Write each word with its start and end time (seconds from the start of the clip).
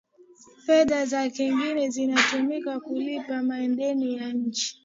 fedha 0.65 1.05
za 1.05 1.29
kigeni 1.29 1.89
zinatumika 1.89 2.79
kulipia 2.79 3.43
madeni 3.43 4.15
ya 4.17 4.33
nje 4.33 4.75